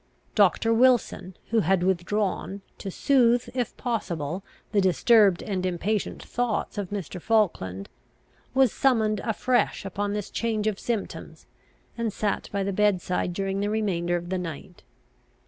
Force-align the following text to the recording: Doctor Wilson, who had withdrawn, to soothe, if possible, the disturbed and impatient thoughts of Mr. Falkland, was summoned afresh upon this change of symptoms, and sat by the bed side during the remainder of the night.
Doctor 0.33 0.73
Wilson, 0.73 1.37
who 1.51 1.59
had 1.59 1.83
withdrawn, 1.83 2.63
to 2.79 2.89
soothe, 2.89 3.47
if 3.53 3.77
possible, 3.77 4.43
the 4.71 4.81
disturbed 4.81 5.43
and 5.43 5.63
impatient 5.63 6.23
thoughts 6.23 6.79
of 6.79 6.89
Mr. 6.89 7.21
Falkland, 7.21 7.87
was 8.55 8.73
summoned 8.73 9.19
afresh 9.23 9.85
upon 9.85 10.13
this 10.13 10.31
change 10.31 10.65
of 10.65 10.79
symptoms, 10.79 11.45
and 11.99 12.11
sat 12.11 12.49
by 12.51 12.63
the 12.63 12.73
bed 12.73 12.99
side 12.99 13.31
during 13.31 13.59
the 13.59 13.69
remainder 13.69 14.15
of 14.15 14.29
the 14.31 14.39
night. 14.39 14.81